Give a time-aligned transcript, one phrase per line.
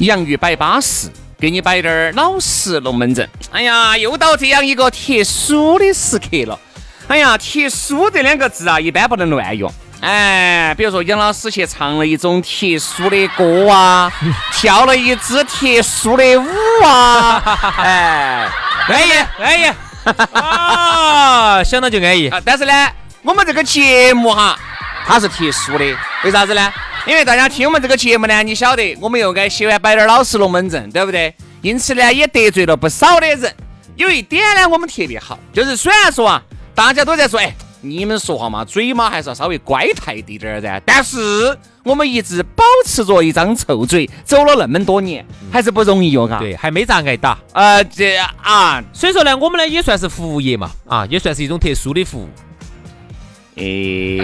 [0.00, 1.08] 洋芋摆巴适，
[1.40, 3.26] 给你摆点儿老实龙门阵。
[3.50, 6.58] 哎呀，又到这样一个特殊的时刻了。
[7.08, 9.72] 哎呀，特殊这两个字啊，一般不能乱用。
[10.02, 14.12] 哎，比如说杨老师去唱了一种特殊的歌啊，
[14.52, 16.46] 跳了一支特殊的舞
[16.84, 17.42] 啊，
[17.78, 18.48] 哎，
[18.88, 19.72] 安逸安逸
[20.34, 22.28] 啊，想到就安逸。
[22.28, 22.88] 啊，但是呢，
[23.22, 24.58] 我们这个节目哈，
[25.06, 26.70] 它是特殊的，为啥子呢？
[27.06, 31.32] 因为大家听我们这个节目呢，你晓得，我们又该喜欢摆点儿老实龙门阵，对不对？
[31.62, 33.54] 因此呢，也得罪了不少的人。
[33.94, 36.42] 有一点呢，我们特别好，就是虽然说啊，
[36.74, 40.82] 大家都在说，哎，你们说话嘛，嘴嘛还是要稍微乖态滴点儿噻。
[40.84, 46.40] 但是我们一直保持着一张臭嘴，走了那么多年，还是不容易哟，嘎。
[46.40, 47.38] 对，还没咋挨打。
[47.52, 52.28] 呃，这啊，所以说呢，我们呢也算是服务业嘛，啊，也算是一种特殊的服务。
[53.54, 54.18] 诶，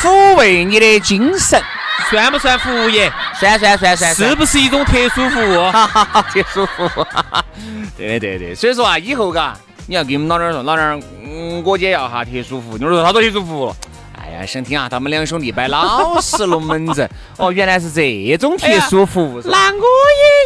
[0.00, 1.60] 抚慰你的精神，
[2.08, 3.10] 算不算服务业？
[3.38, 5.70] 算算算算，是不是一种特殊服务？
[5.70, 7.04] 哈哈哈，特殊服务，
[7.98, 13.74] 对对对，所以说啊，以后嘎，你要跟我们老娘儿说，老娘儿，嗯，我姐要哈特殊服务，你说啥子特殊服务？
[14.20, 19.42] 哎呀，想听啊，他们两兄弟摆老实龙门阵， 哦，原来是这种特殊服务？
[19.44, 19.82] 那我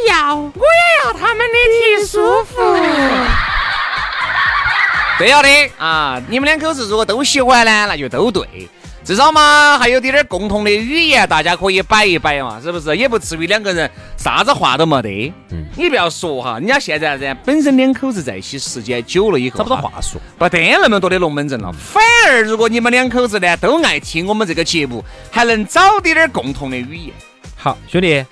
[0.06, 1.52] 也要，我也要他们的
[2.00, 2.76] 特殊服务。
[5.18, 5.48] 对要的
[5.78, 6.18] 啊！
[6.28, 8.68] 你们两口子如果都喜欢呢，那就都对。
[9.04, 12.96] 至少嘛，还有点点共同的语言，大家可以摆一摆嘛，是不是？
[12.96, 15.32] 也不至于两个人啥子话都没得。
[15.50, 21.72] 嗯，你不要说哈，人家现在噻，本身两口子在一起时间久了以后，找不到话说，不得那么多的龙门阵了。
[21.72, 27.12] 反而如果你们两口子呢都爱听我们这个节目，还能找点点共同的语言。
[27.56, 28.24] 好，兄弟，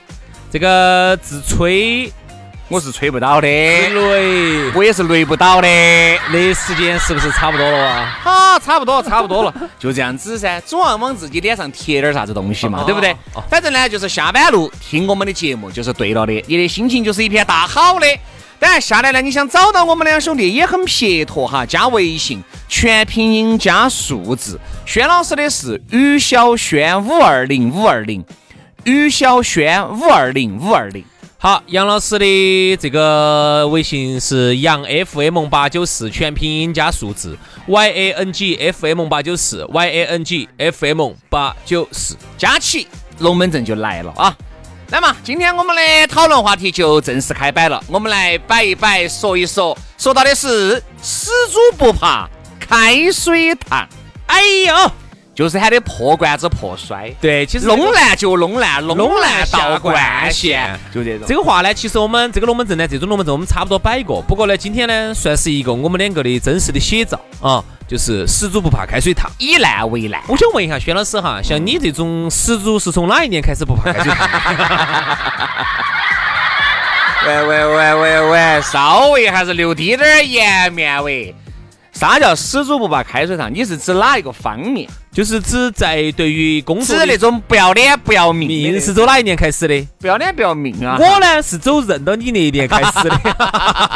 [0.53, 2.13] 这个自吹
[2.71, 5.67] 我是吹不到的，雷，我也是雷不到的。
[6.33, 8.19] 那时间是不是差不多了啊？
[8.23, 10.61] 好，差不多，差不多了，就这样子噻。
[10.61, 13.13] 总要往自己脸上贴点啥子东西嘛，对不对？
[13.49, 18.07] 反正呢，就是下班路听我们的节目就是对了的，你的心情就是一片大好的。
[18.61, 24.61] 当然下来呢，你想找到我们两兄弟也很撇脱哈，加微信，全拼音加数字。
[24.87, 28.25] 轩老师的是于小轩五二零五二零，
[28.85, 31.05] 于小轩五二零五二零。
[31.43, 37.35] 好，杨老师的这个微信是杨 FM 八九四，全拼音加数字
[37.67, 42.87] Y A N G F M 八九四 Y A N G F M 八九四，加起。
[43.21, 44.13] 龙门阵就来了。
[44.19, 44.37] 啊！
[44.91, 52.29] 那么今天我们的讨论话题就正式开摆了，我们来摆一摆，说一说，说到的是死猪不怕
[52.59, 53.89] 开水烫，
[54.27, 54.93] 哎呦，
[55.41, 61.27] 就是喊的破罐子破摔，对，其实弄烂就弄烂，弄弄烂烂下到灌灌线线，就这种。
[61.27, 64.21] 这个话呢，其实我们这个龙门阵呢，这种龙门阵我们差不多摆过。
[64.21, 69.31] 不过呢，今天呢，算是一个我们两个的真实的写照啊，就是始祖不怕开水烫。
[69.39, 74.29] 以烂为烂，我想问一下轩老师哈，像你这种始祖是从哪一年开始不怕开水烫？
[77.27, 81.35] 喂喂喂喂喂，稍微还是留低点儿颜面喂。
[82.01, 83.53] 啥叫死猪不怕开水烫？
[83.53, 84.89] 你是指哪一个方面？
[85.13, 89.87] 就是指在对于工作指那种不要脸不要命的命是走哪一年开始的？
[89.99, 90.97] 不要脸不要命啊！
[90.99, 93.21] 我呢是走认到你那一年开始的。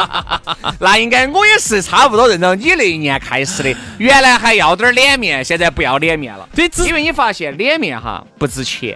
[0.80, 3.74] 那应该我也是差不多认到你那一年开始的。
[3.96, 6.46] 原来还要点儿脸面，现在不要脸面了。
[6.54, 8.94] 对，只因为你发现脸面哈不值钱。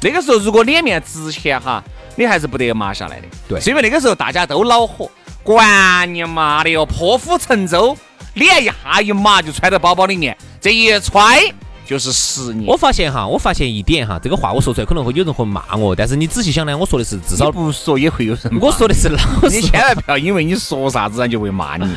[0.00, 1.84] 那个时候如果脸面值钱哈，
[2.16, 3.26] 你还是不得麻下来的。
[3.46, 5.10] 对是因为那个时候大家都恼火，
[5.42, 7.96] 管你妈的哟，破釜沉舟，
[8.34, 11.52] 脸一下一麻就揣到包包里面，这一揣
[11.86, 12.66] 就是十年。
[12.66, 21.88] 我发现哈，我发现一点哈，这个话我说出来可能会有人会骂我，但是你仔细想呢，我说的是至少不说也会有人骂我说的是老实你千万不要因为你说啥子，人就会骂你。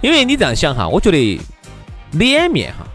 [0.00, 1.40] 因为你这样想哈，我觉得
[2.12, 2.86] 脸面哈，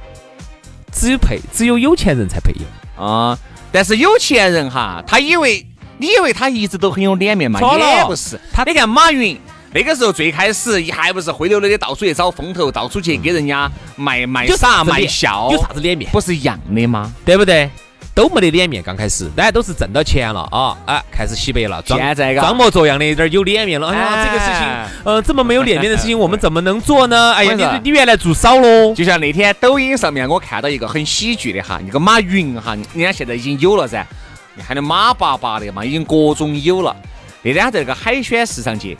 [0.91, 2.65] 只有配只有有钱人才配有。
[3.03, 3.37] 啊，
[3.71, 5.65] 但是有钱人哈，他以为
[5.97, 7.59] 你以为他一直都很有脸面嘛？
[7.59, 8.39] 错了也不是。
[8.51, 9.35] 他你看马云
[9.73, 16.09] 那个时候最开始一还不是灰溜溜的到处去找风头，到处去给人家卖卖有傻卖笑，有啥子脸面？
[16.11, 17.11] 不是一样的吗？
[17.25, 17.69] 对不对？
[18.15, 23.87] 都没得脸面，刚开始大家都是挣到钱了啊，啊，开始洗白了，装现在装模作样的有点有脸面了。
[23.87, 27.33] 哎呀，哎这个事情，呃，这么没有脸面的事情， 我们怎么能做呢？
[27.33, 28.93] 哎呀，你你你原来做少喽。
[28.93, 34.05] 就像那天抖音上面我看到一个很喜剧的哈，那个马云哈，人家现在已经有了噻，
[34.53, 36.95] 你喊的马爸爸的嘛，已经各种有了。
[37.41, 38.95] 那天他在那个海鲜市场节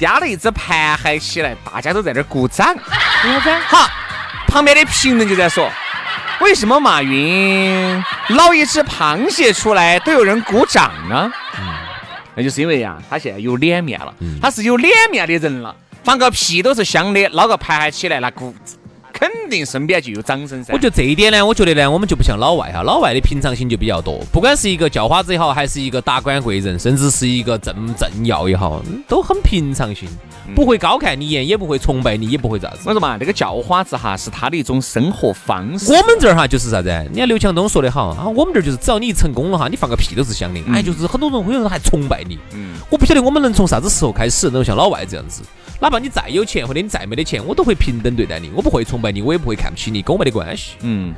[0.00, 2.74] 叼了一只盘海起来，大家都在那儿鼓掌。
[2.74, 3.50] 为啥子？
[3.66, 3.86] 好，
[4.48, 5.70] 旁边的评论就在说，
[6.40, 11.30] 为什么马云捞一只螃蟹出来都有人鼓掌呢？
[11.58, 11.68] 嗯
[12.34, 18.54] 那就是因为呀，他现在有脸面了，他是有脸面的人了，放个屁都是香的，捞个盘海起来，那鼓
[19.20, 20.72] 肯定身边就有掌声噻。
[20.72, 30.08] 我觉得这一点呢，我觉得呢，我们就不像老外哈，老外的平常心就比较多，不管是一个叫花子也好，还是一个达官贵人，甚至是一个政政要也好，都很平常心，
[30.54, 32.92] 不会高看你一眼，也不会崇拜你，也不会咋子我。
[32.92, 35.92] 说嘛，那个叫花子哈，是他的一种生活方式。
[35.92, 36.88] 我们这儿哈就是啥子？
[36.88, 40.60] 人家刘强东说的好啊，我们这儿就是只要你成功了哈，你放个屁都是香的。
[40.72, 42.38] 哎，就是很多人会有人还崇拜你。
[42.52, 45.42] 嗯我不晓得我们能从啥子时候开始能够像老外这样子，
[45.80, 50.72] 哪怕你再有钱或者你再没得钱，我都会平等对待你，我不会崇拜你，我也不会看不起你，跟我没得关系。
[50.80, 51.14] 嗯，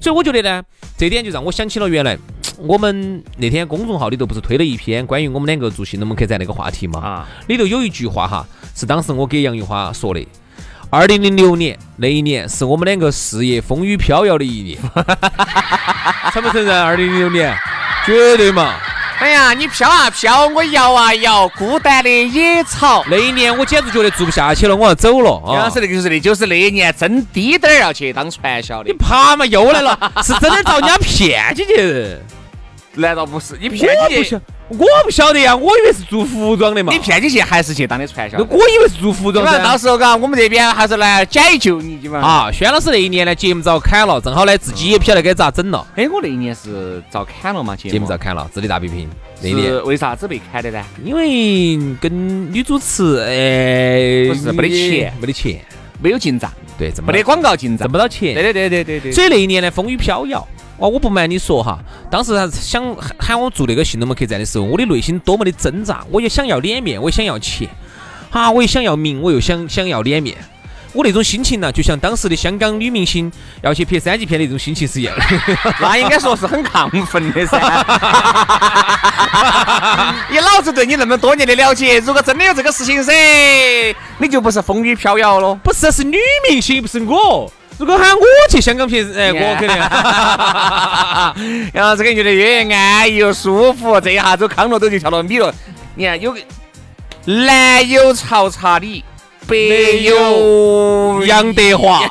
[0.00, 0.62] 所以我觉得呢，
[0.98, 2.18] 这点就让我想起了原来
[2.58, 7.00] 我们那天公众号里头不是推了一篇关于我们两个做新龙门客栈那个话题嘛？
[7.00, 10.26] 啊，里头有一句话哈，是当时我给杨玉花说的。
[10.90, 14.78] 二零零六年那一年是我们两个事业风雨飘摇的一年，
[16.34, 16.82] 承不承认？
[16.82, 17.56] 二零零六年，
[18.04, 18.74] 绝对嘛！
[19.18, 23.04] 哎呀，你飘啊飘，我摇啊摇，孤单的野草。
[23.08, 25.70] 那一年我简直觉得做不下去了，我要走了啊杨老！
[25.70, 32.18] 师，那个就是那就是那一年真滴点儿要去当传销的你，爬嘛又来了，是真的遭人家骗进去。
[32.94, 33.56] 难道不是？
[33.60, 34.34] 你骗你去
[34.68, 36.92] 我不晓，，我不晓得呀，我以为是做服装的嘛。
[36.92, 38.38] 你骗进去还是去当的传销？
[38.38, 39.78] 我以为是做服装基本上到。
[39.78, 42.28] 时候嘎，我们这边还是来解救你，基本上。
[42.28, 47.74] 啊，轩老师那一年呢，节目遭砍了，正好呢自己也不晓得该咋整了，哎，我那一年是遭砍了嘛？
[47.74, 49.08] 节节目遭砍了，智力大比拼
[49.40, 49.82] 那一年是。
[49.82, 50.84] 为啥子被砍的呢？
[51.04, 55.60] 因为跟女主持，哎，不是没得钱没得钱，
[56.00, 57.92] 没有进账，对，挣没得广告进账挣。
[57.92, 58.34] 不到钱。
[58.34, 59.12] 对对对对对对。
[59.12, 60.46] 所以那一年呢，风雨飘摇。
[60.82, 61.78] 哇，我不瞒你说哈，
[62.10, 66.04] 当时他想喊喊我做那个新龙门客栈的时候，我的内心多么的挣扎。
[66.10, 67.68] 我也想要脸面，我也想要钱，
[68.30, 70.36] 啊，我也想要名，我又想想要脸面。
[70.92, 73.30] 我那种心情呢，就像当时的香港女明星
[73.62, 75.22] 要去拍三级片的那种心情是一样的。
[75.80, 77.56] 那应该说是很亢奋的噻。
[80.32, 85.54] 以老子对你那么多年的了解，如果真的有这个事情噻，你就不是风雨飘摇了。
[85.62, 86.18] 不是，是女
[86.50, 87.52] 明星，不是我。
[87.82, 89.76] 如果喊我去香港拍，哎，我肯定。
[91.74, 95.52] 然后这个觉得越安逸又舒服，这一下子康乐都就跳到米了。
[95.96, 96.38] 你看有个
[97.24, 99.04] 南有曹查理，
[99.48, 102.02] 北有杨德华，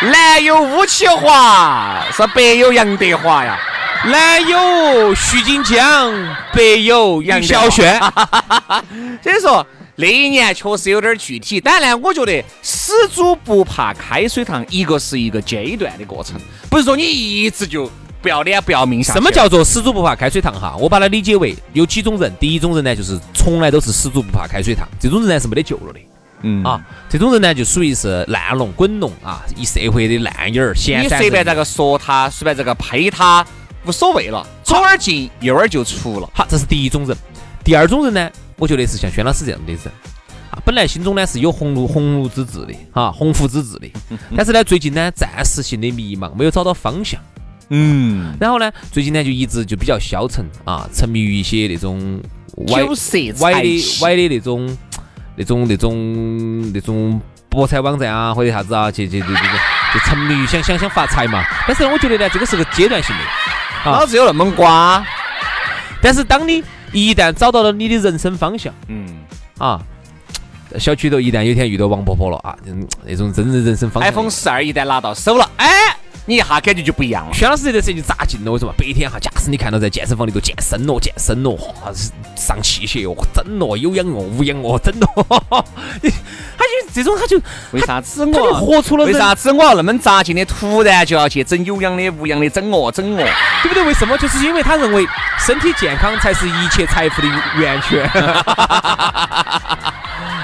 [0.00, 3.58] 南有吴启华，是北有杨德华呀。
[4.04, 6.10] 南有徐锦江，
[6.54, 8.00] 北有杨小轩。
[9.22, 9.66] 所以说
[10.02, 17.88] 那一年确实有点具体，当然呢，我觉得死猪不怕开水烫，一个是一个阶段的过程，不是说你一直就
[18.20, 19.12] 不要脸不要命下。
[19.12, 20.74] 什么叫做死猪不怕开水烫哈？
[20.76, 26.00] 我把它理解为有几种人，第一种人呢，就是从来都是死猪不怕开水烫，这种人呢是没得救了的。
[26.42, 33.46] 嗯啊，这种人呢就属于是烂龙滚龙啊，一社会的烂眼儿，闲散你随便咋个说他，随便咋个呸他，
[33.86, 36.28] 无所谓了，左耳进右耳就出了。
[36.34, 37.16] 好，这是第一种人。
[37.62, 38.28] 第二种人呢，
[38.62, 39.82] 我觉得是像轩老师这样的人
[40.52, 43.90] 啊，本来心中呢是有鸿鹄鸿鹄之志的哈，鸿鹄之志的，
[44.36, 47.20] 但是呢最近呢暂时性的迷茫，没有找到方向。
[47.70, 52.22] 嗯， 然后呢，最近呢就一直就比较消沉啊，沉迷于一些那种
[52.68, 54.78] 歪歪的歪的那种
[55.34, 59.42] 那种那种那种博彩网站啊，或者啥子啊，去去去去
[59.92, 61.42] 就沉迷于想想想发财嘛。
[61.66, 63.90] 但是呢，我觉得呢，这个是个阶段性的。
[63.90, 65.04] 老子有那么瓜。
[66.00, 69.06] 但是当你一旦找到了你的人生方向嗯
[69.58, 69.80] 啊，
[70.78, 74.12] 小区头一旦有一天遇到王婆婆了啊，嗯那种真正人生方向。
[74.12, 75.68] ，iPhone 十二一旦拿到手了，哎，
[76.26, 77.34] 你一下感觉就不一样了。
[77.34, 78.72] 薛老师这段时间就扎劲了，为什么？
[78.78, 81.92] 白天哈，假使你看到在健身房里头健身咯，健身咯，哇，
[82.36, 85.64] 上器械哦，整咯，有氧哦，无氧哦，整咯，
[86.00, 87.40] 他就这种他就
[87.72, 93.28] 为啥子他就我活出了为啥子我要那么扎劲的，突然就要去整有氧的、无氧的，整哦整哦？
[93.62, 93.82] 对不对？
[93.84, 94.16] 为什么？
[94.18, 95.06] 就是因为他认为
[95.44, 98.08] 身体健康才是一切财富的源泉。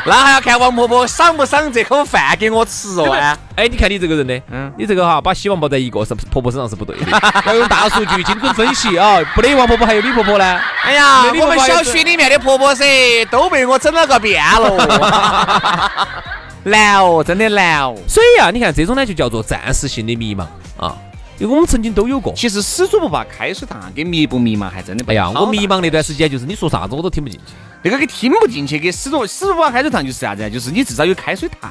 [0.08, 3.12] 那还要看王婆婆赏不赏这口饭给我吃哦？
[3.12, 7.06] 啊，哎，你看你这个人呢，嗯嗯，你这个哈，把希望抱在一个是婆婆身上是不对的，
[7.46, 10.60] 要用大数据精准分析啊，不得王婆婆还有李婆婆呢。
[10.84, 12.84] 哎呀，我们小区里面的婆婆噻，
[13.30, 16.08] 都被我整了个遍了。
[16.64, 17.94] 难哦，真的难哦。
[18.06, 20.42] 所以啊，你看这种呢，就叫做暂时性的迷茫
[20.76, 20.96] 啊，
[21.38, 22.32] 因为我们曾经都有过。
[22.34, 27.52] 其实死猪不怕开水烫，跟迷不迷茫还真的不哎呀，我迷茫那段时间，就是你说啥子我都听不进去。
[27.82, 30.50] 那个给听不进去，给始终始终不怕开水烫就是啥子？
[30.50, 31.70] 就是你至少有开水烫。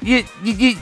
[0.00, 0.78] 你你你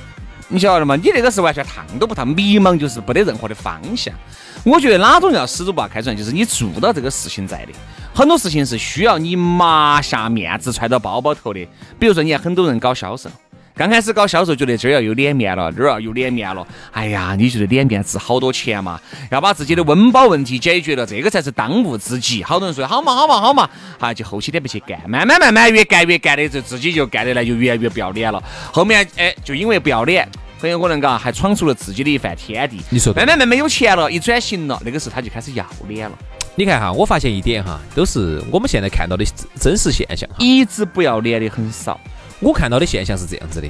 [0.49, 0.95] 你晓得吗？
[0.97, 4.15] 你那个是完全烫都不烫，迷茫就是不得任何的方向。
[4.63, 7.73] 我觉得哪种叫始终不怕开水烫，就是你做到这个事情在的。
[8.15, 11.67] 很多事情是需要你麻下面子揣到包包头的。
[11.99, 13.29] 比如说，你看很多人搞销售。
[13.77, 16.65] 刚开始搞销售，觉得这儿要有脸面了，这儿要有脸面了。
[16.93, 19.01] 哎呀，你觉得脸面值好多钱嘛？
[19.33, 22.41] 要把自己的温饱问题解决了，这个才是当务之急。
[22.45, 28.41] 好多人说好嘛好嘛好嘛，哈，就后期点不去干，慢慢慢慢越干越干的，就自己就干得来，就越来越不要脸了。
[28.73, 30.29] 后面哎，就因为不要脸，
[30.61, 32.81] 很有可能嘎还闯出了自己的一番天地。
[32.91, 36.17] 你说慢慢慢慢有钱了，一转型了，那个时候他就开始要脸了，
[36.55, 39.25] 你看哈，我发现一点哈，都是我们现在看到的
[39.59, 40.31] 真实现象。
[40.39, 41.99] 一直不要脸的很少。
[42.45, 43.69] 我看到的现象是这样子的：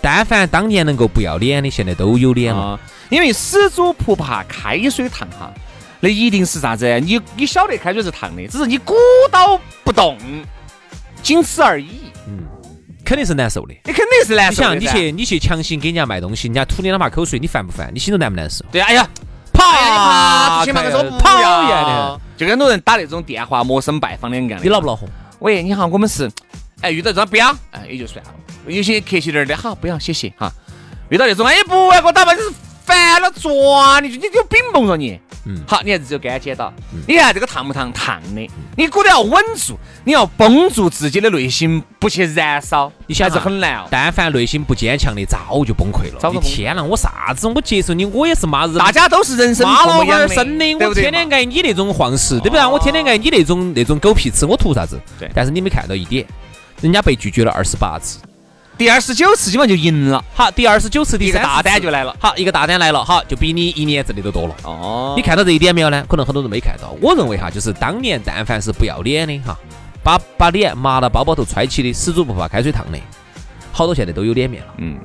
[0.00, 2.60] 但凡当年能够不要脸的，现在都有脸了。
[2.60, 2.80] 啊，
[3.10, 5.52] 因为死猪不怕开水烫哈，
[6.00, 7.00] 那一定是啥子？
[7.00, 8.94] 你你晓得开水是烫的，只是你鼓
[9.30, 10.16] 捣不动，
[11.22, 11.88] 仅此而已。
[12.28, 12.44] 嗯
[13.04, 13.74] 肯定是难受的。
[13.84, 17.90] 你肯定是难受你想，受你去你去强行给人家卖东西，人家吐你两把口水，你烦不烦？
[17.92, 18.64] 你心头难不难受？
[18.72, 19.06] 对，哎呀，
[19.52, 24.64] 跑呀，你爬出去嘛，看我说不讨要厌的，就跟很多人打那种电话陌生拜访的一样的。
[24.64, 25.06] 你恼不恼火？
[25.40, 26.30] 喂，你好，我们是，
[26.84, 28.30] 哎，遇到这种不要，哎，也就算了。
[28.66, 30.52] 有些客气点儿的，好，不要，谢谢哈。
[31.08, 32.52] 遇到那种，哎，不要给我打吧，你是
[32.84, 35.18] 烦了抓你，你就冰崩了你。
[35.46, 36.72] 嗯好，你还是只有干剪刀。
[37.06, 37.90] 你看这个烫不烫？
[37.92, 38.50] 烫的。
[38.76, 43.86] 你骨头要稳住，你要绷住自己的内心，不去燃烧，你想哈很难哦。
[43.90, 46.18] 但凡内心不坚强的，早就崩溃了。
[46.18, 47.46] 早就崩溃你天呐，我啥子？
[47.48, 48.76] 我接受你，我也是妈人。
[48.76, 51.34] 大家都是人生妈老汉父母养的，儿生的，我天天嘛？
[51.34, 52.66] 爱你那种晃事，对不对？
[52.66, 54.98] 我天天爱你那种那种狗屁吃，我图啥子？
[55.18, 56.26] 对但是你没看到一点，
[56.80, 58.18] 人家被拒绝了二十八次。
[58.76, 62.16] 第二十九次基本上就赢了，好，第二十九次，第一个大单就来了。
[62.18, 64.56] 好，一个大单来了，好，就比你一年挣的都多了。
[64.64, 66.04] 哦你看到这一点没有呢？
[66.08, 66.90] 可能很多人没看到。
[67.00, 69.56] 我认为哈，就是当年但凡是不要脸的哈，
[70.02, 72.98] 把把脸麻到包包头揣起的，死猪不怕开水烫的，
[73.70, 74.74] 好多现在都有脸面了。
[74.78, 74.98] 嗯，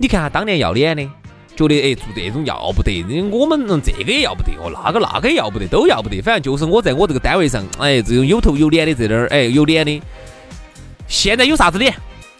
[0.00, 1.08] 你看哈，当年要脸的，
[1.54, 6.20] 觉得哎做这种要不得，我们嗯这个也要不得哦，那个那个也要不得，都要不得。
[6.20, 10.02] 反正就是我在我这个单位上，哎，这种有头有脸的这点儿，哎有脸的，
[11.06, 11.94] 现在有啥子脸？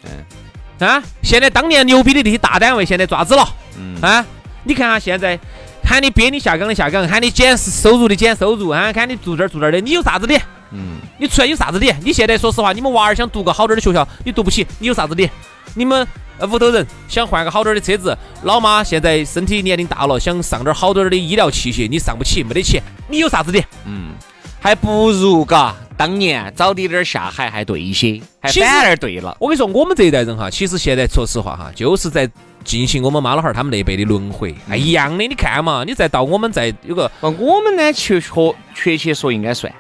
[0.04, 3.48] 嗯，啊，现在当年牛逼的那些大单位，现在爪子了？
[3.78, 4.24] 嗯啊，
[4.64, 5.38] 你看哈，现在
[5.84, 10.40] 喊你编你下岗的下岗，喊你减收入的减收入，啊，喊你住这儿住这儿的，你有啥子脸？
[10.72, 11.96] 嗯，你出来有啥子脸？
[12.04, 15.30] 你现在说实话，你们娃儿想读个好点儿的学校，你读不起，你有啥子脸？
[15.74, 16.06] 你们
[16.38, 23.64] 呃屋头人想换个好点儿的车子，老妈现在身体年龄大了，想上点儿好点儿的医疗器械，你上不起，没得钱，你有啥子脸？
[24.60, 29.36] 还不如嘎当年早点点儿下海还对一些，还反而对了。
[29.38, 32.28] 我跟你说，我们这一代人哈，其实现在说实话哈，就是在
[32.64, 35.26] 进行我们妈老汉儿他们那辈的轮回，哎，一样的。
[35.26, 38.30] 你看嘛，你再到我们再有个呃，我们呢，确确
[38.74, 39.72] 确切说应该算，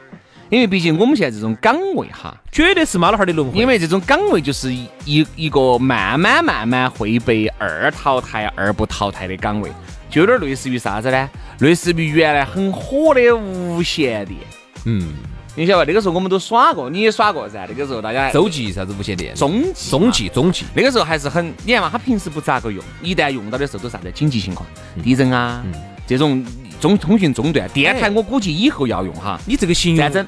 [0.50, 9.70] 因为毕竟我们现在这种岗位哈，绝对是妈老汉儿的轮回，因为这种岗位就是一一一个慢慢慢慢会被二淘汰、二不淘汰的岗位，
[10.08, 11.28] 就有点类似于啥子呢？
[11.58, 14.38] 类似于原来很火的无线电。
[14.84, 15.14] 嗯，
[15.56, 15.84] 你晓得吧？
[15.86, 17.64] 那个时候我们都耍过，你也耍过噻。
[17.68, 24.68] 那个时候大家洲际啥子无线电，中中际中际，那个时候还是很，你看嘛，他平时不咋个用，一旦用到的时候都啥子紧急情况，
[25.02, 25.62] 地震啊，
[26.06, 26.44] 这种
[26.80, 27.68] 中通讯中断。
[27.70, 30.26] 电台我估计以后要用哈，你这个形容战争，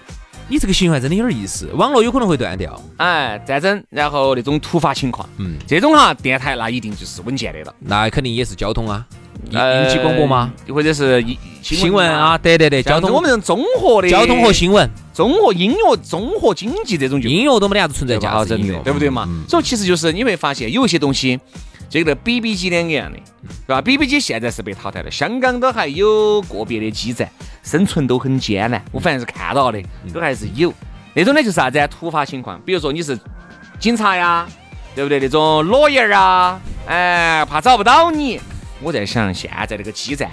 [0.48, 2.80] 你这个形容还真的有点意思，网络有可能会断掉。
[2.98, 7.74] 哎，战争，然后那种突发情况，嗯，这种哈电台那一定就是稳健的了。
[7.80, 9.04] 那肯定也是交通啊，
[9.50, 10.52] 应急广播吗？？
[10.68, 19.24] 或者是一新闻啊，，对对对，交通我们这种综合的交通和新闻，综合音乐、综合经济这种就音乐都没得啥子存在价值对不对嘛？
[19.28, 21.38] 嗯所以其实就是你会发现有一些东西，
[21.88, 23.18] 就跟那 BB 机两个样的，
[23.66, 27.28] 对吧？BB 机现在是被淘汰了，香港都还有个别的基站，
[27.62, 28.82] 生存都很艰难。
[28.92, 29.80] 我反正是看到的，
[30.12, 30.72] 都还是有
[31.14, 31.86] 那种呢，就是啥子啊？
[31.86, 33.18] 突发情况，比如说你是
[33.78, 34.46] 警察呀，
[34.94, 35.18] 对不对？
[35.18, 38.40] 那种裸眼儿啊，哎，怕找不到你。
[38.80, 40.30] 我在想，现在这个基站。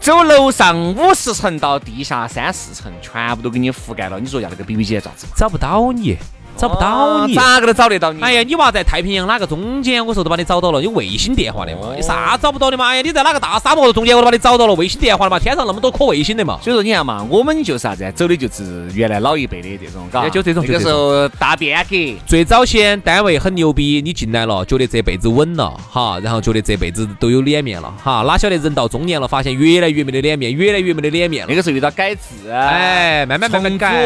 [0.00, 4.18] 走楼上五十层到地下三四层，全部都给你覆盖了。
[4.18, 5.32] 你说要那个 BB 机咋子嘛？
[5.36, 6.16] 找不到你，
[6.58, 7.34] 找不到你。
[7.34, 8.20] 咋个都找得到你？
[8.20, 10.04] 哎呀，你娃在太平洋哪个中间？
[10.04, 11.94] 我说都把你找到了，有卫星电话的嘛？
[11.96, 12.88] 有啥找不到的嘛？
[12.88, 15.38] 哎呀，你在哪个大沙漠中间，我都把你找到了，卫星电话的嘛？
[15.38, 16.58] 天上那么多颗卫星的嘛？
[16.62, 18.10] 所以说你看嘛，我们就是啥子啊？
[18.10, 20.64] 走的就是原来老一辈的这种，嘎，就这种。
[20.66, 21.96] 那个时候大变革，
[22.26, 31.50] 最早先单位很牛逼，你进来了，觉得这辈子稳了，哈，然后觉得这辈子都有脸面了，哈，哪晓得人到中年了，发现越来越没得脸面，越来越没得脸面了。
[31.50, 34.04] 那个时候遇到改制，哎，慢慢慢慢改，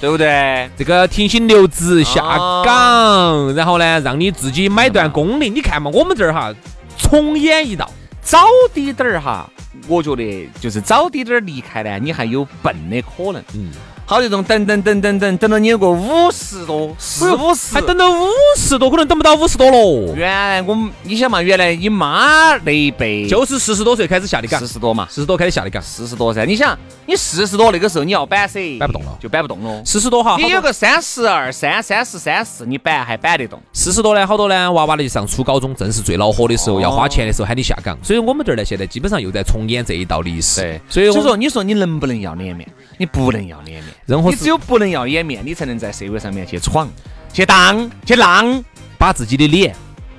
[0.00, 0.68] 对不对？
[0.76, 2.22] 这个停薪留直下
[2.64, 5.52] 岗，然后呢，让你自己买断工龄。
[5.54, 6.54] 你看嘛，我们这儿哈，
[6.96, 7.90] 重演一道，
[8.22, 8.38] 早
[8.72, 9.50] 滴点儿哈，
[9.88, 13.42] 我觉得就是早滴点儿离开呢，你还有奔的可能。
[13.54, 13.70] 嗯。
[14.14, 20.14] 好这种等等等等等等到你有个五十多四五十，还等到五十多，可能等不到五十多了。
[20.14, 26.44] 原来我们你想嘛，原来你妈那一辈就是四十多岁开始下的岗，四十多嘛，四十多开始下的岗，四十多噻。
[26.44, 29.84] 你想，你四十多那个时候你要板噻，板不动了，就板不动了。
[29.84, 33.60] 四十多哈，你有个三十二三、三十三四，你板还板得动。
[33.72, 37.98] 四十多呢，好多呢，娃娃呢就上初高中，正是最恼火的时候，要花钱的时候喊你下岗。
[38.00, 40.60] 所以我们这儿呢，现在基本上又在重演这一道历史。
[40.60, 42.68] 对，所以所以说，你说你能不能要脸面？
[42.96, 46.88] 你不能要脸面，任何你只有不能要脸面，你才能在社会上面去闯、
[47.32, 48.62] 去当、去浪，
[48.98, 49.74] 把自己的脸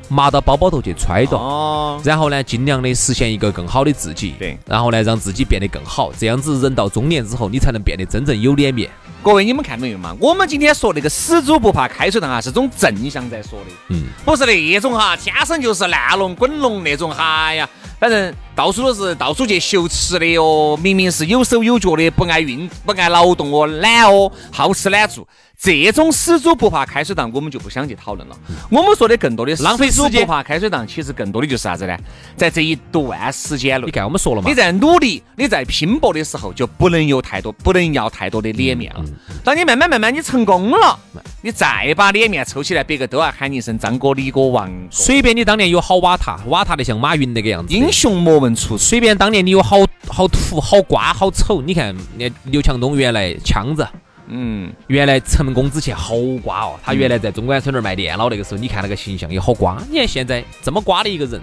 [0.10, 4.36] 麻到包包头去揣着，然后呢，尽量的实现一个更好的自己。
[4.40, 8.90] 对，然后呢，让自己变得更好，这样子人到中年之后，你才能变得真正有脸面。
[9.24, 10.16] 各位，你们看到没有嘛？
[10.20, 17.68] 我们今天说那个死猪不怕开水烫啊，是种正向在说的，嗯，不是那种哈，天生就是烂龙滚龙那种，哈呀。
[18.00, 25.28] 反正到处都是到处去修吃的哦，明明是有手有脚的，不爱运不爱劳动哦，懒哦，好吃懒做，
[25.60, 28.38] 这种死猪不怕开水烫，我们就不想去讨论了。
[28.70, 31.98] 我们说的更多的是浪费时间不怕开水烫，其实更多的就是啥子呢？
[32.38, 39.04] 在这一段时间内，你看我们说了嘛，你在努力，你在拼搏的时候，就不能有太多，不能要太多的脸面了。
[39.44, 40.98] 当你慢慢慢慢你成功了，
[41.42, 44.72] 你再把脸面抽起来，别个都要喊你一声张哥、李哥、王。
[44.90, 47.74] 随便你当年有好瓦塔，瓦塔的像马云那个样子。
[47.74, 51.64] 英雄莫问出，随便当年你有好好土、好瓜、好丑。
[51.64, 53.88] 你看，那刘强东原来腔子，
[54.28, 56.80] 嗯，原来成功之前好瓜哦。
[56.84, 59.82] 他原来在中关村那儿卖电脑那个时候，你看那个形象也好瓜。
[59.90, 61.42] 你看现在这么瓜的一个人，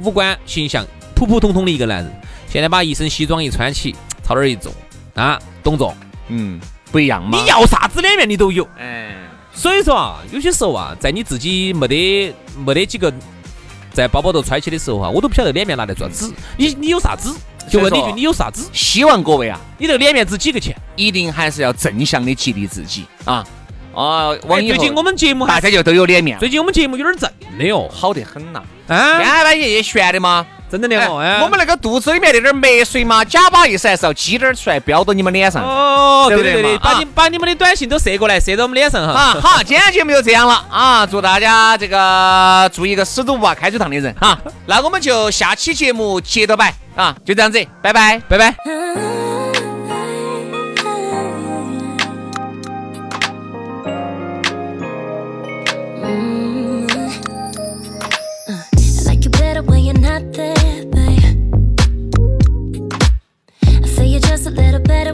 [0.00, 0.84] 五官形象
[1.14, 2.12] 普普通通的一个男人，
[2.48, 4.72] 现在把一身西装一穿起，朝那儿一坐
[5.14, 5.94] 啊，董总，
[6.26, 6.60] 嗯，
[6.90, 7.38] 不一样嘛。
[7.38, 9.14] 你要啥子脸面你都有，哎，
[9.52, 12.34] 所以说啊，有些时候啊，在你自己没得
[12.66, 13.12] 没得几个。
[14.00, 16.32] 在包包头揣起的时候哈，我都不晓得脸面拿来做啥子。
[16.56, 17.36] 你你有啥子？
[17.68, 18.66] 就问你一句，你有啥子？
[18.72, 20.74] 希望各位啊，你这个脸面值几个钱？
[20.96, 23.46] 一定还是要正向的激励自己啊
[23.94, 24.34] 啊！
[24.46, 26.38] 最近我们节目大家就都有脸面。
[26.38, 28.62] 最近我们节目有点正的哟，好得很呐。
[28.88, 30.46] 啊，天半夜夜悬的吗？
[30.70, 35.64] 真的的哦，我们那个肚子里面那点墨水嘛，假把意思还是要挤点出来，飙到你们脸上。
[35.64, 39.12] 哦，对对对，把你把你们的短信都射过来，射到我们脸上哈。
[39.12, 41.04] 啊，好，今天节目就这样了啊！
[41.04, 44.38] 祝大家这个做一个死都不怕开水烫的人哈。
[44.66, 49.19] 那我们就下期节目接着摆啊，就这样子，拜拜，拜拜。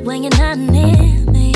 [0.07, 1.53] When you're not near me.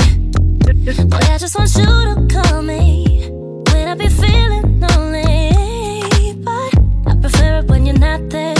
[1.07, 3.29] Boy, I just want you to call me
[3.71, 6.33] when I be feeling lonely.
[6.43, 6.73] But
[7.07, 8.53] I prefer it when you're not there,